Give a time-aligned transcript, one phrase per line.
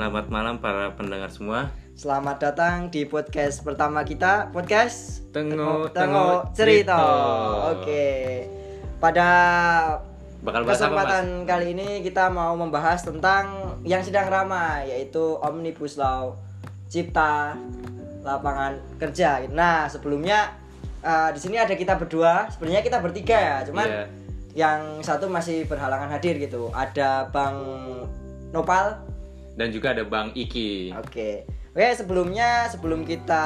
[0.00, 1.68] Selamat malam para pendengar semua.
[1.92, 6.96] Selamat datang di podcast pertama kita, podcast Tengok- Tengok Tengok Cerita.
[7.76, 8.08] Oke.
[8.96, 9.28] Pada
[10.40, 16.00] Bakal bahas apa, kesempatan kali ini kita mau membahas tentang yang sedang ramai yaitu Omnibus
[16.00, 16.32] Law
[16.88, 17.60] Cipta
[18.24, 19.44] Lapangan Kerja.
[19.52, 20.48] Nah, sebelumnya
[21.04, 24.04] eh, di sini ada kita berdua, sebenarnya kita bertiga ya, cuman Iya.
[24.56, 26.72] yang satu masih berhalangan hadir gitu.
[26.72, 27.60] Ada Bang
[28.56, 29.09] Nopal,
[29.60, 30.96] Dan juga ada Bang Iki.
[30.96, 31.44] Oke,
[31.76, 33.44] oke sebelumnya sebelum kita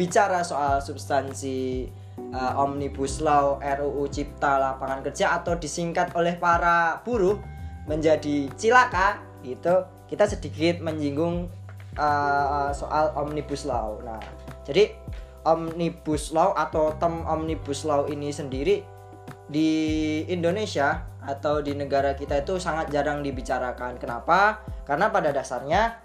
[0.00, 1.92] bicara soal substansi
[2.32, 7.36] uh, omnibus law RUU Cipta Lapangan Kerja atau disingkat oleh para buruh
[7.84, 11.52] menjadi cilaka, itu kita sedikit menyinggung
[12.00, 14.00] uh, soal omnibus law.
[14.00, 14.24] Nah,
[14.64, 14.96] jadi
[15.44, 18.80] omnibus law atau term omnibus law ini sendiri
[19.52, 19.68] di
[20.32, 23.96] Indonesia atau di negara kita itu sangat jarang dibicarakan.
[23.96, 24.64] Kenapa?
[24.84, 25.96] Karena pada dasarnya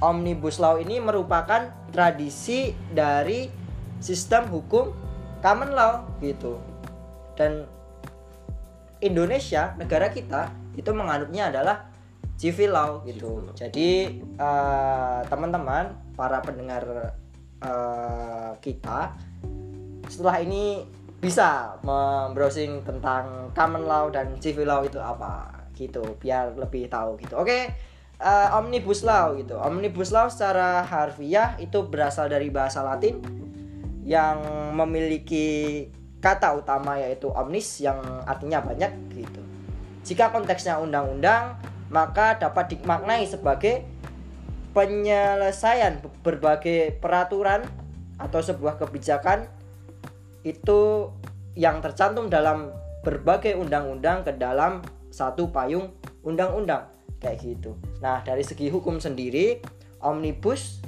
[0.00, 3.52] Omnibus Law ini merupakan tradisi dari
[4.00, 4.96] sistem hukum
[5.44, 6.56] common law gitu.
[7.36, 7.68] Dan
[9.00, 11.88] Indonesia, negara kita itu menganutnya adalah
[12.40, 13.52] civil law gitu.
[13.52, 17.12] Jadi eh, teman-teman, para pendengar
[17.60, 19.16] eh, kita
[20.08, 20.84] setelah ini
[21.20, 27.36] bisa membrowsing tentang common law dan civil law itu apa gitu biar lebih tahu gitu.
[27.36, 27.68] Oke
[28.16, 29.60] eh, omnibus law gitu.
[29.60, 33.20] Omnibus law secara harfiah itu berasal dari bahasa latin
[34.04, 34.40] yang
[34.72, 35.86] memiliki
[36.24, 39.40] kata utama yaitu omnis yang artinya banyak gitu.
[40.04, 41.60] Jika konteksnya undang-undang
[41.92, 43.84] maka dapat dimaknai sebagai
[44.72, 47.66] penyelesaian berbagai peraturan
[48.16, 49.59] atau sebuah kebijakan
[50.46, 51.10] itu
[51.58, 52.72] yang tercantum dalam
[53.04, 55.92] berbagai undang-undang ke dalam satu payung
[56.24, 56.88] undang-undang.
[57.20, 57.76] Kayak gitu.
[58.00, 59.60] Nah, dari segi hukum sendiri,
[60.00, 60.80] omnibus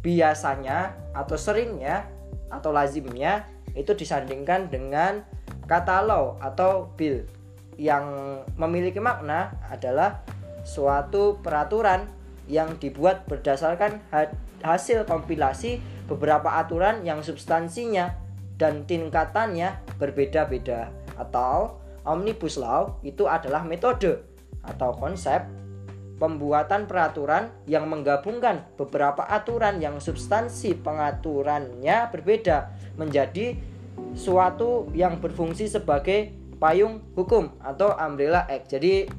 [0.00, 2.08] biasanya atau seringnya
[2.48, 3.44] atau lazimnya
[3.76, 5.24] itu disandingkan dengan
[5.68, 7.24] kata law atau bill.
[7.74, 8.06] Yang
[8.54, 10.22] memiliki makna adalah
[10.62, 12.06] suatu peraturan
[12.48, 14.32] yang dibuat berdasarkan ha-
[14.64, 18.23] hasil kompilasi beberapa aturan yang substansinya
[18.60, 20.90] dan tingkatannya berbeda-beda.
[21.14, 24.20] Atau omnibus law itu adalah metode
[24.64, 25.44] atau konsep
[26.16, 33.58] pembuatan peraturan yang menggabungkan beberapa aturan yang substansi pengaturannya berbeda menjadi
[34.14, 36.30] suatu yang berfungsi sebagai
[36.62, 38.70] payung hukum atau umbrella act.
[38.70, 39.10] Jadi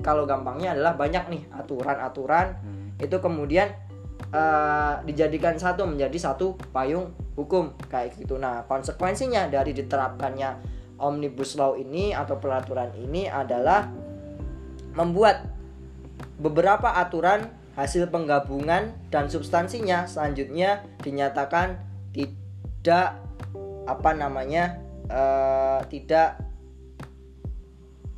[0.00, 2.54] kalau gampangnya adalah banyak nih aturan-aturan.
[2.96, 3.68] Itu kemudian
[4.30, 8.40] eh, dijadikan satu menjadi satu payung hukum kayak gitu.
[8.40, 13.86] Nah, konsekuensinya dari diterapkannya omnibus law ini atau peraturan ini adalah
[14.96, 15.44] membuat
[16.40, 21.76] beberapa aturan hasil penggabungan dan substansinya selanjutnya dinyatakan
[22.16, 23.20] tidak
[23.84, 24.80] apa namanya
[25.12, 26.40] eh, tidak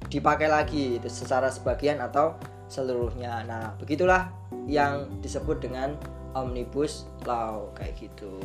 [0.08, 2.38] dipakai lagi itu secara sebagian atau
[2.70, 3.44] seluruhnya.
[3.44, 4.30] Nah, begitulah
[4.64, 5.98] yang disebut dengan
[6.32, 8.40] omnibus law kayak gitu.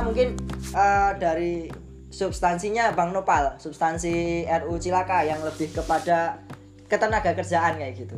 [0.00, 0.32] Ya mungkin
[0.72, 1.68] eh, dari
[2.08, 6.40] substansinya Bang Nopal, substansi RU Cilaka yang lebih kepada
[6.88, 8.16] ketenaga kerjaan kayak gitu.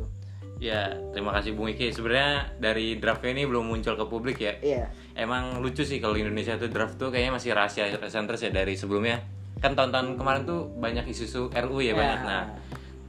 [0.62, 1.91] Ya, terima kasih Bung Iki.
[1.91, 4.54] Sebenarnya dari draftnya ini belum muncul ke publik ya.
[4.62, 4.94] Iya.
[5.19, 9.19] Emang lucu sih kalau Indonesia tuh draft tuh kayaknya masih rahasia sentris ya dari sebelumnya.
[9.59, 11.94] Kan tahun-tahun kemarin tuh banyak isu-isu RU ya, Ya.
[11.99, 12.20] banyak.
[12.22, 12.43] Nah,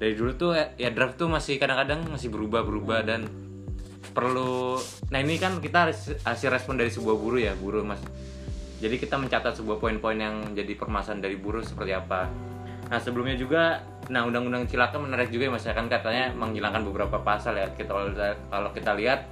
[0.02, 3.30] dari dulu tuh ya, draft tuh masih kadang-kadang masih berubah-berubah dan
[4.14, 4.78] perlu
[5.10, 7.98] nah ini kan kita harus hasil respon dari sebuah buruh ya buruh mas
[8.84, 12.28] jadi kita mencatat sebuah poin-poin yang jadi permasalahan dari buruh seperti apa
[12.92, 13.80] nah sebelumnya juga
[14.12, 17.96] nah undang-undang cilaka menarik juga ya ya kan katanya menghilangkan beberapa pasal ya kita
[18.52, 19.24] kalau kita lihat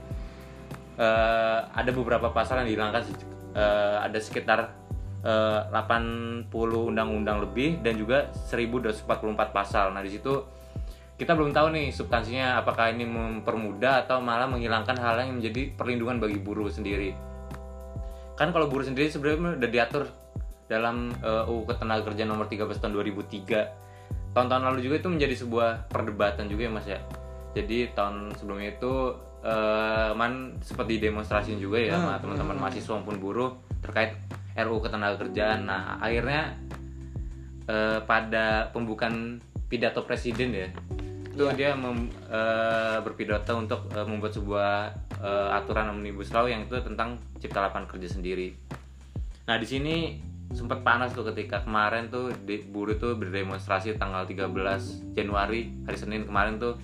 [0.96, 3.04] eh, ada beberapa pasal yang dihilangkan
[3.52, 4.72] eh, ada sekitar
[5.28, 9.06] eh, 80 undang-undang lebih dan juga 1244
[9.52, 9.92] pasal.
[9.92, 10.34] Nah, di situ
[11.18, 16.18] kita belum tahu nih substansinya apakah ini mempermudah atau malah menghilangkan hal yang menjadi perlindungan
[16.18, 17.31] bagi buruh sendiri.
[18.40, 20.04] Kan kalau buruh sendiri sebenarnya udah diatur
[20.72, 24.32] dalam eh, UU Ketenagakerjaan nomor 13 tahun 2003.
[24.32, 27.00] Tahun-tahun lalu juga itu menjadi sebuah perdebatan juga ya Mas ya.
[27.52, 28.94] Jadi tahun sebelumnya itu
[29.44, 33.52] eh, man seperti demonstrasi juga ya sama teman-teman mahasiswa maupun buruh
[33.84, 34.16] terkait
[34.56, 35.68] RUU Ketenagakerjaan.
[35.68, 36.56] Nah, akhirnya
[37.68, 40.68] eh, pada pembukaan pidato presiden ya
[41.32, 44.72] itu dia mem- eh, berpidato untuk eh, membuat sebuah
[45.22, 48.54] eh, aturan omnibus law yang itu tentang cipta lapangan kerja sendiri.
[49.46, 49.96] Nah di sini
[50.52, 56.28] sempat panas tuh ketika kemarin tuh di, buruh tuh berdemonstrasi tanggal 13 Januari hari Senin
[56.28, 56.76] kemarin tuh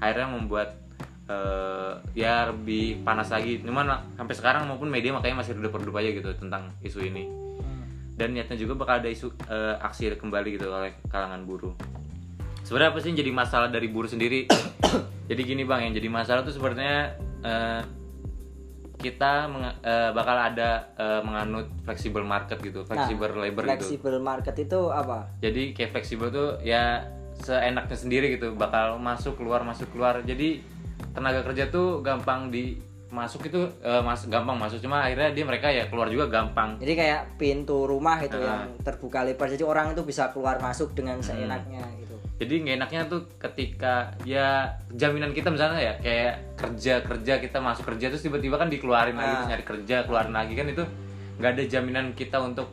[0.00, 0.80] akhirnya membuat
[1.28, 3.60] eh, ya lebih panas lagi.
[3.60, 7.28] Cuman sampai sekarang maupun media makanya masih redup-redup aja gitu tentang isu ini.
[8.16, 11.72] Dan niatnya juga bakal ada isu eh, aksi kembali gitu oleh kalangan buruh.
[12.64, 14.46] Sebenarnya apa sih yang jadi masalah dari buruh sendiri?
[15.30, 17.82] Jadi gini bang yang jadi masalah tuh sebenarnya eh,
[18.96, 23.70] kita menga- eh, bakal ada eh, menganut flexible market gitu flexible labor gitu.
[23.70, 25.32] flexible market itu apa?
[25.40, 27.00] Jadi kayak fleksibel tuh ya
[27.34, 30.20] seenaknya sendiri gitu bakal masuk keluar masuk keluar.
[30.20, 30.60] Jadi
[31.10, 32.76] tenaga kerja tuh gampang di
[33.10, 36.76] masuk itu eh, mas gampang masuk cuma akhirnya dia mereka ya keluar juga gampang.
[36.76, 38.68] Jadi kayak pintu rumah itu Ah.
[38.68, 41.26] yang terbuka lebar jadi orang itu bisa keluar masuk dengan Hmm.
[41.26, 42.09] seenaknya gitu
[42.40, 47.84] jadi nggak enaknya tuh ketika ya jaminan kita misalnya ya kayak kerja kerja kita masuk
[47.84, 49.36] kerja terus tiba-tiba kan dikeluarin lagi Ah.
[49.36, 50.84] terus nyari kerja keluarin lagi kan itu
[51.36, 52.72] nggak ada jaminan kita untuk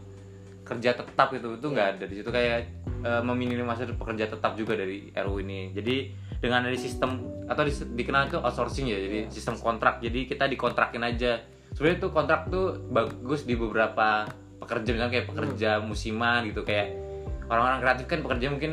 [0.64, 2.28] kerja tetap itu itu nggak ada di situ.
[2.28, 2.68] Kayak
[2.98, 5.72] eh, meminimalisir pekerja tetap juga dari RU ini.
[5.72, 10.00] Jadi dengan dari sistem atau di- dikenal itu outsourcing ya jadi sistem kontrak.
[10.00, 11.40] Jadi kita dikontrakin aja.
[11.72, 14.28] Sebenarnya tuh kontrak tuh bagus di beberapa
[14.58, 16.68] pekerja misalnya kayak pekerja musiman gitu.
[16.68, 17.00] Kayak
[17.48, 18.72] orang-orang kreatif kan pekerja mungkin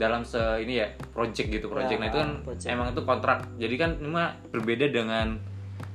[0.00, 2.00] dalam se ini ya project gitu project.
[2.00, 2.68] Ya, nah itu kan project.
[2.72, 3.38] emang itu kontrak.
[3.60, 5.36] Jadi kan mah berbeda dengan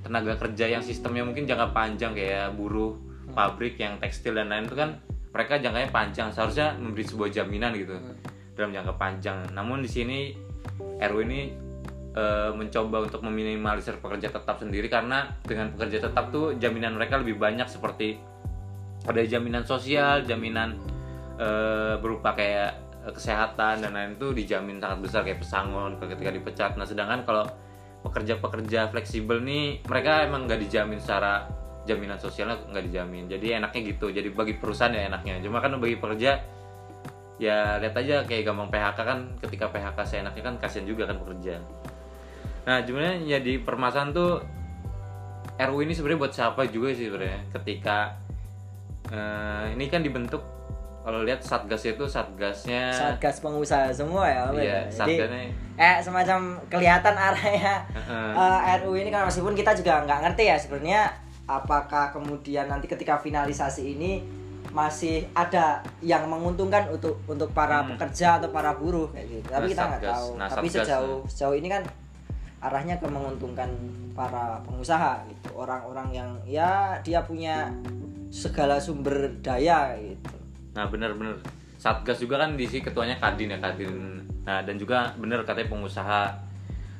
[0.06, 2.94] tenaga kerja yang sistemnya mungkin jangka panjang kayak buruh
[3.34, 5.02] pabrik yang tekstil dan lain itu kan
[5.34, 6.30] mereka jangkanya panjang.
[6.30, 7.98] Seharusnya memberi sebuah jaminan gitu
[8.54, 9.50] dalam jangka panjang.
[9.58, 10.20] Namun di sini
[11.02, 11.50] RU ini
[12.14, 17.42] eh, mencoba untuk meminimalisir pekerja tetap sendiri karena dengan pekerja tetap tuh jaminan mereka lebih
[17.42, 18.22] banyak seperti
[19.10, 20.78] ada jaminan sosial, jaminan
[21.42, 26.72] eh, berupa kayak kesehatan dan lain itu dijamin sangat besar kayak pesangon ketika dipecat.
[26.80, 27.46] Nah sedangkan kalau
[28.02, 31.46] pekerja-pekerja fleksibel nih mereka emang nggak dijamin secara
[31.86, 33.30] jaminan sosialnya nggak dijamin.
[33.30, 34.10] Jadi enaknya gitu.
[34.10, 35.38] Jadi bagi perusahaan ya enaknya.
[35.46, 36.42] Cuma kan bagi pekerja
[37.36, 41.60] ya lihat aja kayak gampang PHK kan ketika PHK seenaknya kan kasihan juga kan pekerja.
[42.66, 44.32] Nah sebenarnya jadi permasalahan tuh
[45.56, 48.18] RU ini sebenarnya buat siapa juga sih sebenarnya ketika
[49.12, 50.55] eh, ini kan dibentuk
[51.06, 55.06] kalau lihat satgas itu satgasnya satgas pengusaha semua ya Om, iya ya.
[55.06, 55.44] jadi satgasnya.
[55.78, 57.76] eh semacam kelihatan arahnya.
[57.94, 58.32] Heeh.
[58.34, 61.02] eh, RU ini kan meskipun kita juga nggak ngerti ya sebenarnya
[61.46, 64.26] apakah kemudian nanti ketika finalisasi ini
[64.74, 69.48] masih ada yang menguntungkan untuk untuk para pekerja atau para buruh kayak gitu.
[69.54, 69.62] Tapi Hmm.
[69.62, 70.30] Nah, kita nggak tahu.
[70.42, 71.86] Nah, tapi sejauh sejauh ini kan
[72.66, 73.70] arahnya ke menguntungkan
[74.18, 75.54] para pengusaha gitu.
[75.54, 77.70] Orang-orang yang ya dia punya
[78.34, 80.45] segala sumber daya gitu
[80.76, 81.40] Nah bener-bener
[81.76, 84.24] Satgas juga kan diisi ketuanya Kadin ya Kadin.
[84.48, 86.24] Nah dan juga bener katanya pengusaha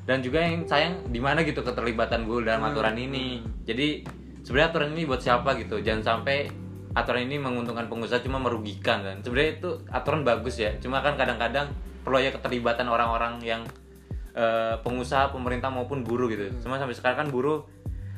[0.06, 3.42] dan juga yang sayang di mana gitu keterlibatan gue dalam aturan ini.
[3.66, 4.06] Jadi
[4.46, 5.82] sebenarnya aturan ini buat siapa gitu.
[5.82, 6.46] Jangan sampai
[6.94, 9.16] aturan ini menguntungkan pengusaha cuma merugikan kan.
[9.26, 10.70] Sebenarnya itu aturan bagus ya.
[10.78, 11.74] Cuma kan kadang-kadang
[12.06, 13.66] perlu ya keterlibatan orang-orang yang
[14.38, 16.54] eh, pengusaha, pemerintah maupun buruh gitu.
[16.62, 17.66] Cuma sampai sekarang kan buruh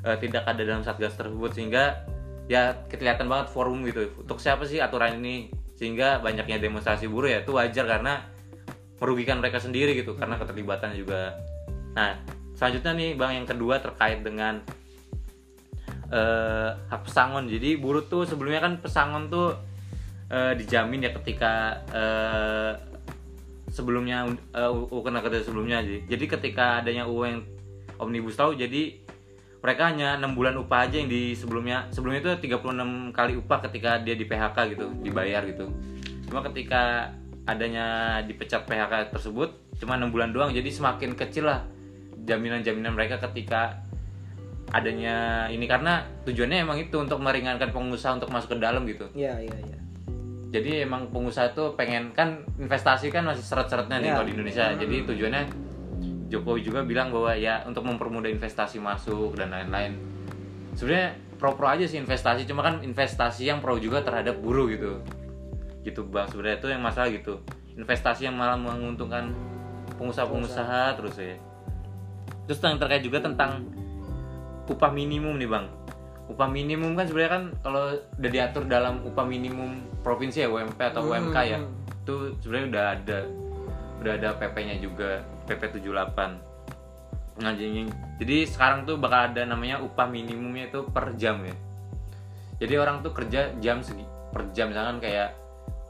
[0.04, 2.04] eh, tidak ada dalam satgas tersebut sehingga
[2.48, 4.10] ya kelihatan banget forum gitu.
[4.18, 5.52] Untuk siapa sih aturan ini?
[5.78, 8.26] Sehingga banyaknya demonstrasi buruh ya itu wajar karena
[8.98, 11.38] merugikan mereka sendiri gitu karena keterlibatan juga.
[11.94, 12.18] Nah
[12.58, 14.58] selanjutnya nih bang yang kedua terkait dengan
[16.10, 17.46] eh, hak pesangon.
[17.46, 19.54] Jadi buruh tuh sebelumnya kan pesangon tuh
[20.32, 22.72] eh, dijamin ya ketika eh,
[23.68, 24.26] sebelumnya
[24.56, 27.40] uh, UU Kerja sebelumnya jadi jadi ketika adanya UU yang
[28.00, 28.96] omnibus law jadi
[29.58, 31.90] mereka hanya enam bulan upah aja yang di sebelumnya.
[31.90, 35.66] Sebelumnya itu 36 kali upah ketika dia di PHK gitu dibayar gitu.
[36.30, 37.10] Cuma ketika
[37.42, 40.50] adanya dipecat PHK tersebut cuma enam bulan doang.
[40.50, 41.66] Jadi semakin kecil lah
[42.22, 43.82] jaminan-jaminan mereka ketika
[44.70, 45.64] adanya ini.
[45.64, 49.08] Karena tujuannya emang itu untuk meringankan pengusaha untuk masuk ke dalam gitu.
[49.16, 49.78] Iya iya iya.
[50.48, 54.14] Jadi emang pengusaha tuh pengen kan investasi kan masih seret-seretnya nih Ya.
[54.16, 54.64] kalau di Indonesia.
[54.72, 55.42] jadi tujuannya
[56.28, 59.96] Jokowi juga bilang bahwa ya untuk mempermudah investasi masuk dan lain-lain.
[60.76, 65.00] Sebenarnya pro-pro aja sih investasi cuma kan investasi yang pro juga terhadap buruh gitu.
[65.82, 66.28] Gitu bang.
[66.28, 67.40] Sebenarnya itu yang masalah gitu.
[67.74, 69.32] Investasi yang malah menguntungkan
[69.96, 71.36] pengusaha-pengusaha terus ya.
[72.44, 73.64] Terus yang terkait juga tentang
[74.68, 75.66] upah minimum nih bang.
[76.28, 81.08] Upah minimum kan sebenarnya kan kalau udah diatur dalam upah minimum provinsi ya UMP atau.
[81.08, 81.58] UMK ya
[82.08, 83.18] itu sebenarnya udah ada
[83.98, 86.48] udah ada PP-nya juga PP 78
[87.38, 87.86] nah jadi,
[88.18, 91.54] jadi sekarang tuh bakal ada namanya upah minimumnya itu per jam ya.
[92.58, 94.02] Jadi orang tuh kerja jam segi
[94.34, 94.74] per jam.
[94.74, 95.38] Misalkan kayak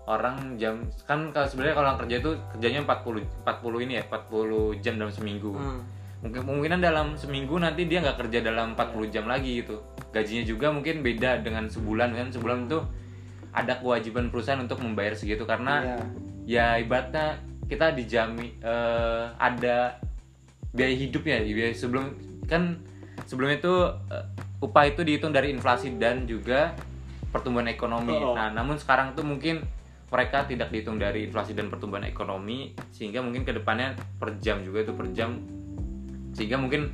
[0.05, 4.85] orang jam kan kalau sebenarnya kalau orang kerja itu kerjanya 40 40 ini ya 40
[4.85, 5.53] jam dalam seminggu.
[5.57, 5.83] Hmm.
[6.19, 9.81] mungkin kemungkinan dalam seminggu nanti dia nggak kerja dalam 40 jam lagi gitu.
[10.11, 12.13] Gajinya juga mungkin beda dengan sebulan.
[12.13, 12.83] Kan sebulan itu
[13.55, 15.97] ada kewajiban perusahaan untuk membayar segitu karena
[16.45, 16.77] Iya.
[16.77, 17.39] ya ibaratnya
[17.69, 20.01] kita dijamin eh, ada
[20.73, 22.17] biaya hidup ya biaya sebelum
[22.49, 22.81] kan
[23.29, 23.73] sebelum itu
[24.09, 24.27] eh,
[24.65, 26.75] upah itu dihitung dari inflasi dan juga
[27.29, 28.17] pertumbuhan ekonomi.
[28.17, 28.35] Oh.
[28.35, 29.63] Nah, namun sekarang tuh mungkin
[30.09, 34.89] mereka tidak dihitung dari inflasi dan pertumbuhan ekonomi sehingga mungkin ke depannya per jam juga
[34.89, 35.37] itu per jam
[36.33, 36.89] sehingga mungkin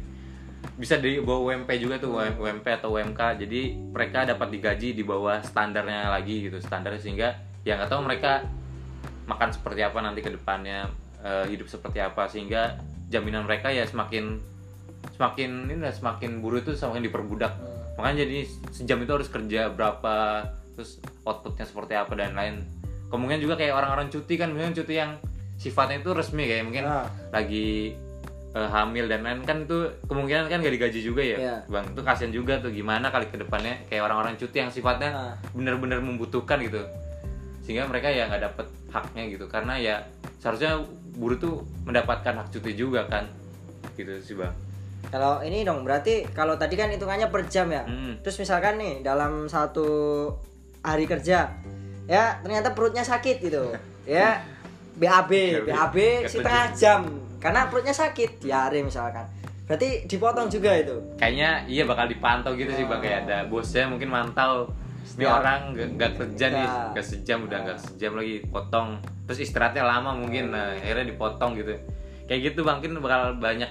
[0.75, 3.61] bisa di bawah UMP juga tuh UMP atau UMK jadi
[3.95, 8.43] mereka dapat digaji di bawah standarnya lagi gitu standar sehingga ya nggak tahu mereka
[9.25, 10.88] makan seperti apa nanti ke depannya
[11.21, 12.76] eh, hidup seperti apa sehingga
[13.07, 14.40] jaminan mereka ya semakin
[15.11, 17.52] semakin ini lah, semakin buruh itu semakin diperbudak
[17.95, 18.38] makanya jadi
[18.71, 20.43] sejam itu harus kerja berapa
[20.75, 22.54] terus outputnya seperti apa dan lain
[23.07, 25.14] kemungkinan juga kayak orang-orang cuti kan mungkin cuti yang
[25.54, 27.07] sifatnya itu resmi kayak mungkin Ah.
[27.31, 27.95] lagi
[28.50, 31.57] eh, hamil dan lain kan itu kemungkinan kan gak digaji juga ya Iya.
[31.69, 35.35] bang itu kasihan juga tuh gimana kali ke depannya kayak orang-orang cuti yang sifatnya Ah.
[35.50, 36.83] benar-benar membutuhkan gitu
[37.64, 39.97] sehingga mereka ya nggak dapet haknya gitu karena ya
[40.38, 40.85] seharusnya
[41.16, 43.25] buruh tuh mendapatkan hak cuti juga kan
[43.97, 44.52] gitu sih bang
[45.04, 47.85] Kalau ini dong berarti kalau tadi kan hitungannya per jam ya.
[47.85, 48.18] Hmm.
[48.25, 49.87] Terus misalkan nih dalam satu
[50.80, 51.52] hari kerja
[52.09, 53.76] ya ternyata perutnya sakit gitu.
[54.09, 54.40] ya
[54.97, 55.30] BAB,
[55.68, 57.00] BAB setengah jam
[57.37, 59.28] karena perutnya sakit diare misalkan.
[59.68, 60.97] Berarti dipotong juga itu.
[61.21, 64.73] kayaknya iya bakal dipantau gitu sih bang kayak ada bosnya mungkin mantau
[65.04, 70.16] ini orang nggak kerja nih nggak sejam udah nggak sejam lagi potong terus istirahatnya lama
[70.16, 71.76] mungkin nah akhirnya dipotong gitu.
[72.25, 73.68] Kayak gitu bang mungkin bakal banyak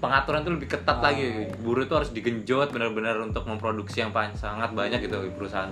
[0.00, 1.10] pengaturan tuh lebih ketat Ah.
[1.12, 1.50] lagi.
[1.60, 5.70] Buruh tuh harus digenjot benar-benar untuk memproduksi yang sangat banyak gitu di perusahaan.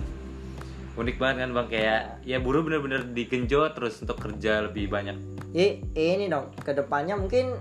[0.98, 1.66] Unik banget kan bang?
[1.70, 5.14] Kayak ya buruh benar-benar digenjot terus untuk kerja lebih banyak.
[5.54, 7.56] I, ini dong ke depannya mungkin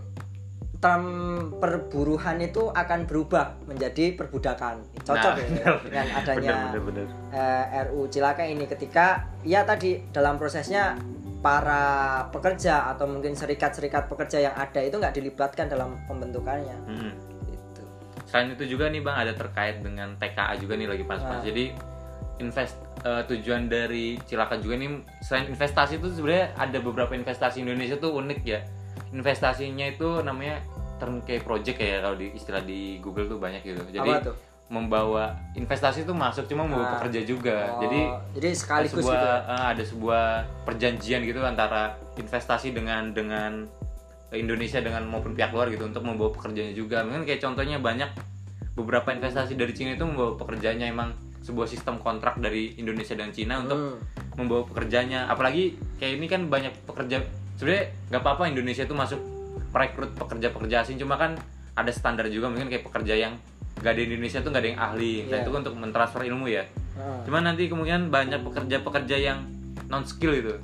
[0.78, 1.04] term
[1.58, 5.74] perburuhan itu akan berubah menjadi perbudakan cocok Nah, ya bener.
[5.90, 7.08] dengan adanya bener, bener, bener.
[7.34, 9.06] eh, RU Cilaka ini ketika
[9.42, 10.94] ya tadi dalam prosesnya
[11.38, 11.84] para
[12.30, 17.14] pekerja atau mungkin serikat-serikat pekerja yang ada itu nggak dilibatkan dalam pembentukannya Mm-mm.
[17.48, 17.82] gitu.
[18.26, 21.42] Selain itu juga nih bang ada terkait dengan TKA juga nih lagi pas-pas.
[21.42, 21.74] Jadi
[22.38, 24.90] invest eh, tujuan dari Cilaka juga nih
[25.22, 28.62] selain investasi itu sebenarnya ada beberapa investasi Indonesia tuh unik ya.
[29.10, 30.60] Investasinya itu namanya
[30.98, 33.82] turnkey project ya kalau di istilah di Google tuh banyak gitu.
[33.88, 34.36] Jadi Apa tuh?
[34.68, 36.92] membawa investasi itu masuk cuma membawa Ah.
[36.98, 37.58] pekerja juga.
[37.70, 38.00] Oh, Jadi
[38.36, 39.38] jadi sekaligus sebuah, gitu ya?
[39.48, 40.24] eh, ada sebuah
[40.66, 41.82] perjanjian gitu antara
[42.16, 43.64] investasi dengan dengan
[44.30, 47.00] Indonesia dengan maupun pihak luar gitu untuk membawa pekerjanya juga.
[47.02, 48.12] Mungkin kayak contohnya banyak
[48.74, 53.64] beberapa investasi dari Cina itu membawa pekerjanya emang sebuah sistem kontrak dari Indonesia dan Cina
[53.64, 53.98] untuk Hmm.
[54.36, 55.32] membawa pekerjanya.
[55.32, 57.24] Apalagi kayak ini kan banyak pekerja
[57.58, 59.20] sebenarnya nggak apa-apa Indonesia itu masuk
[59.68, 61.36] merekrut pekerja-pekerja asing cuma kan
[61.74, 63.34] ada standar juga mungkin kayak pekerja yang
[63.76, 65.14] nggak ada di Indonesia tuh nggak ada yang ahli.
[65.24, 65.44] Nah Iya.
[65.44, 66.64] itu kan untuk mentransfer ilmu ya.
[66.96, 67.22] Ah.
[67.22, 69.40] Cuman nanti kemungkinan banyak pekerja-pekerja yang
[69.86, 70.56] non skill itu.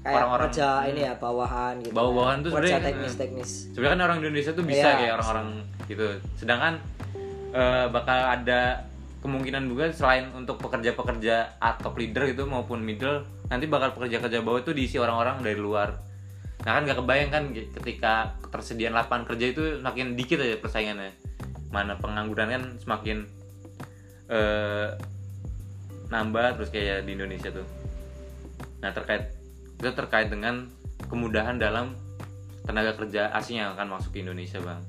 [0.00, 4.52] orang-orang- kerja ini ya bawahan gitu Bawa-bawahan tuh kerja sebenarnya- teknis-teknis Sebenarnya kan orang Indonesia
[4.56, 4.96] tuh bisa Iya.
[4.96, 5.48] kayak orang-orang
[5.86, 6.08] gitu.
[6.34, 6.72] Sedangkan
[7.50, 8.60] eh, bakal ada
[9.20, 14.72] kemungkinan juga selain untuk pekerja-pekerja atau leader gitu maupun middle nanti bakal pekerja-pekerja bawah itu
[14.72, 15.92] diisi orang-orang dari luar.
[16.60, 21.12] Nah kan gak kebayang kan ketika ketersediaan lapangan kerja itu semakin dikit aja persaingannya.
[21.72, 23.24] Mana pengangguran kan semakin
[24.28, 24.88] eh,
[26.10, 27.64] nambah terus kayak di Indonesia tuh.
[28.84, 29.32] Nah terkait
[29.80, 30.68] itu terkait dengan
[31.08, 31.96] kemudahan dalam
[32.68, 34.80] tenaga kerja asing yang akan masuk ke Indonesia bang.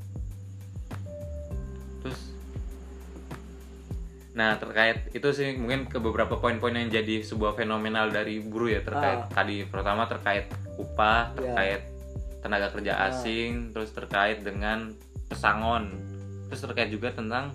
[2.04, 2.20] Terus,
[4.36, 8.82] nah terkait itu sih mungkin ke beberapa poin-poin yang jadi sebuah fenomenal dari buruh ya
[8.84, 9.30] terkait Ah.
[9.32, 11.42] tadi pertama terkait upah, Iya.
[11.54, 11.82] terkait
[12.42, 13.14] tenaga kerja Ah.
[13.14, 14.92] asing, terus terkait dengan
[15.30, 15.94] pesangon,
[16.50, 17.54] terus terkait juga tentang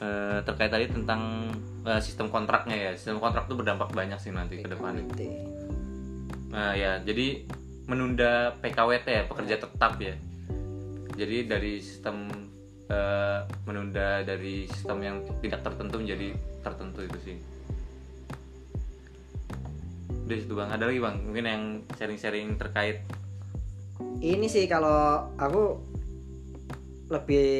[0.00, 1.52] eh, terkait tadi tentang
[1.84, 5.28] eh, sistem kontraknya ya sistem kontrak itu berdampak banyak sih nanti ke Equality.
[6.50, 7.44] Nah ya, jadi
[7.84, 10.16] menunda PKWT ya, pekerja tetap ya.
[11.16, 12.32] Jadi dari sistem
[12.88, 16.32] eh, menunda dari sistem yang tidak tertentu menjadi
[16.64, 17.36] tertentu itu sih.
[20.30, 21.62] Udah situ bang, ada lagi bang, mungkin yang
[21.98, 23.02] sharing-sharing terkait.
[24.22, 25.82] ini sih kalau aku
[27.10, 27.50] lebih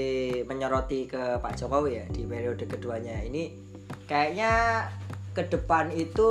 [0.47, 3.27] menyoroti ke Pak Jokowi ya di periode keduanya.
[3.27, 3.51] Ini
[4.07, 4.87] kayaknya
[5.35, 6.29] ke depan itu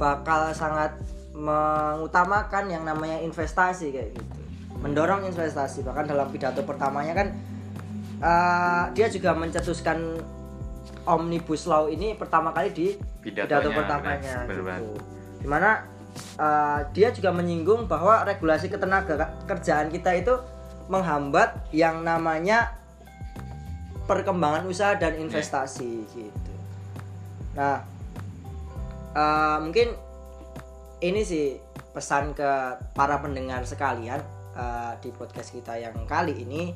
[0.00, 0.96] bakal sangat
[1.36, 4.40] mengutamakan yang namanya investasi kayak gitu.
[4.80, 5.84] Mendorong investasi.
[5.84, 7.28] Bahkan dalam pidato pertamanya kan
[8.24, 10.24] eh, dia juga mencetuskan
[11.04, 15.15] omnibus law ini pertama kali di Pidatonya, pidato pertamanya banget.
[15.46, 15.86] Di mana
[16.34, 20.34] eh, dia juga menyinggung bahwa regulasi ketenaga kerjaan kita itu
[20.90, 22.74] menghambat yang namanya
[24.10, 26.52] perkembangan usaha dan investasi gitu.
[27.54, 27.78] Nah,
[29.14, 29.94] eh, mungkin
[30.98, 31.62] ini sih
[31.94, 32.50] pesan ke
[32.90, 34.18] para pendengar sekalian
[34.58, 36.74] eh, di podcast kita yang kali ini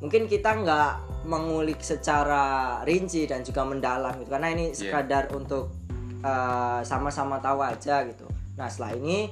[0.00, 0.92] mungkin kita nggak
[1.28, 4.76] mengulik secara rinci dan juga mendalam gitu karena ini Iya.
[4.76, 5.79] sekadar untuk
[6.20, 8.28] eh, sama-sama tahu aja gitu.
[8.56, 9.28] Nah setelah ini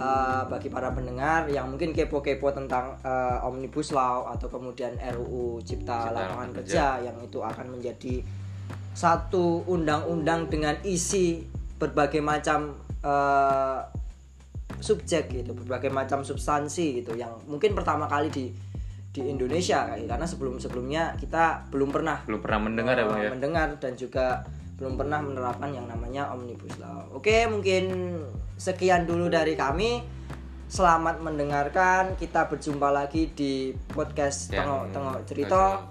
[0.00, 6.10] eh, bagi para pendengar yang mungkin kepo-kepo tentang eh, omnibus law atau kemudian RUU Cipta
[6.10, 6.86] Cipta Lapangan Lapangan Kerja.
[7.04, 8.14] Yang itu akan menjadi
[8.90, 11.46] satu undang-undang dengan isi
[11.80, 13.80] berbagai macam eh,
[14.80, 18.48] subjek gitu, berbagai macam substansi gitu yang mungkin pertama kali di
[19.10, 23.30] di Indonesia kayak karena sebelum-sebelumnya kita belum pernah belum pernah mendengar ya bang ya?
[23.34, 24.46] mendengar dan juga
[24.80, 27.04] belum pernah menerapkan yang namanya omnibus law.
[27.12, 28.16] Oke, mungkin
[28.56, 30.00] sekian dulu dari kami.
[30.72, 32.16] Selamat mendengarkan.
[32.16, 35.84] Kita berjumpa lagi di podcast Tengok-tengok cerita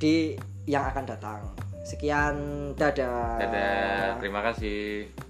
[0.00, 0.32] di
[0.64, 1.40] yang akan datang.
[1.84, 2.36] Sekian,
[2.72, 3.36] dadah.
[3.36, 5.27] dadah terima kasih